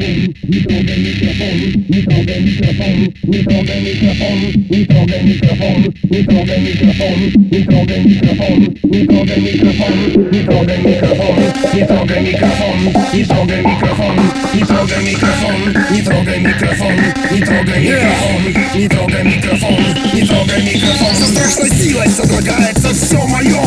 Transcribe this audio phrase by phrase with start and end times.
[0.00, 4.38] не трогай микрофон, не трогай микрофон, не трогай микрофон,
[4.70, 7.20] не трогай микрофон, не трогай микрофон,
[7.50, 11.36] не трогай микрофон, не трогай микрофон, не трогай микрофон,
[11.74, 12.78] не трогай микрофон,
[13.12, 14.16] не трогай микрофон,
[14.54, 15.60] не трогай микрофон,
[15.92, 16.94] не трогай микрофон,
[17.30, 18.40] не трогай микрофон,
[18.74, 21.14] не трогай микрофон, не трогай микрофон.
[21.16, 23.59] Со страшной силой содрогается все мое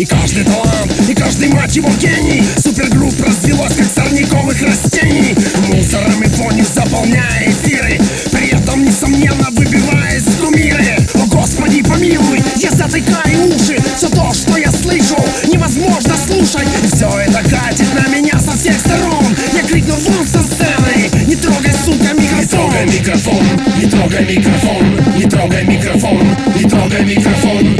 [0.00, 2.42] И каждый талант, и каждый мать его гений.
[2.56, 5.36] Супергрупп развелось, как сорняковых растений.
[5.68, 8.00] Мусором и вонью заполняя эфиры.
[8.32, 10.96] При этом, несомненно, выбиваясь в кумиры.
[11.12, 13.76] О, Господи, помилуй, я затыкаю уши.
[13.94, 15.22] Все то, что я слышу,
[15.52, 16.68] невозможно слушать.
[16.82, 19.36] И все это катит на меня со всех сторон.
[19.52, 21.10] Я крикну вон со сцены.
[21.26, 23.44] Не трогай, сука, микрофон, не трогай микрофон,
[23.76, 27.79] не трогай микрофон, не трогай микрофон, не трогай микрофон,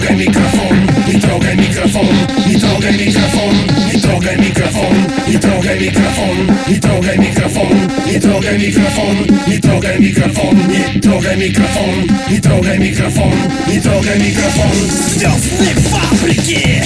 [0.00, 2.06] не трогай микрофон, не трогай микрофон,
[2.46, 3.56] не трогай микрофон,
[3.86, 4.96] не трогай микрофон,
[5.28, 7.76] не трогай микрофон, не трогай микрофон,
[8.08, 10.56] не трогай микрофон, не трогай микрофон,
[10.88, 13.34] не трогай микрофон, не трогай микрофон,
[13.68, 14.72] не трогай микрофон.
[15.14, 16.84] Звездные фабрики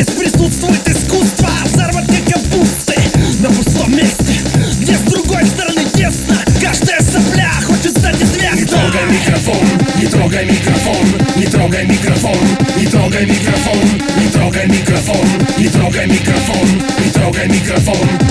[0.00, 2.94] Здесь присутствует искусство Заработка капусты
[3.40, 4.34] на пустом месте.
[4.80, 10.44] Где с другой стороны тесно Каждая сопля хочет стать Не известна трогай микрофон, не трогай
[10.44, 12.36] микрофон, не трогай микрофон,
[12.76, 15.26] не трогай микрофон, не трогай микрофон,
[15.58, 16.68] не трогай микрофон,
[17.04, 18.27] не трогай микрофон,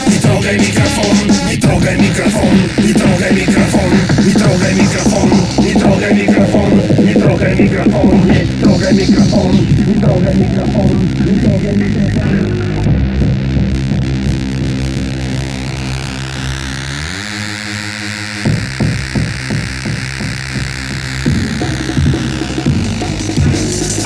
[10.20, 12.87] the microphone, you the microphone.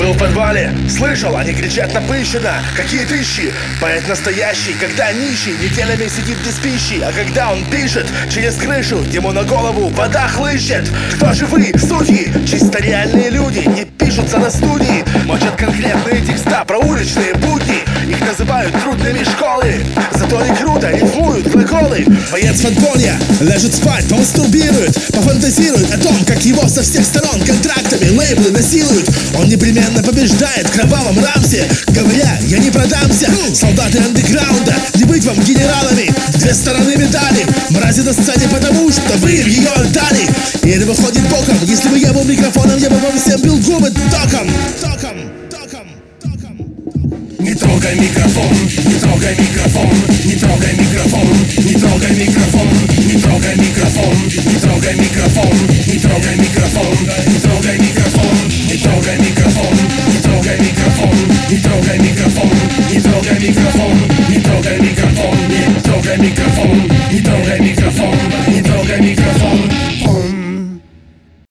[0.02, 6.38] Был в подвале, слышал, они кричат напыщенно Какие тысячи, поэт настоящий Когда нищий неделями сидит
[6.44, 7.00] без пищи.
[7.00, 10.90] А когда он пишет через крышу Ему на голову вода хлыщет.
[11.14, 15.04] Кто же вы, судьи, чисто реальные люди Не пишутся на студии.
[15.24, 17.84] Мочат конкретные текста про уличные будни.
[18.08, 19.84] Их называют трудными школы.
[20.14, 21.91] Зато они круто рифмуют глаголы
[22.30, 28.08] Боец фанфония ляжет спать, он стурбирует Пофантазирует о том, как его со всех сторон Контрактами
[28.10, 29.08] лейблы насилуют.
[29.38, 35.38] Он непременно побеждает в кровавом рамсе Говоря, я не продамся Солдаты андеграунда, не быть вам
[35.40, 36.12] генералами.
[36.34, 40.28] Две стороны медали Мрази на сцене, потому что вы в ее отдали.
[40.62, 41.56] И это выходит боком.
[41.62, 44.48] Если бы я был микрофоном, я бы вам всем бил губы током,
[44.80, 45.16] током.
[47.38, 48.52] Не трогай микрофон,
[48.84, 49.90] не трогай микрофон,
[50.24, 50.71] не трогай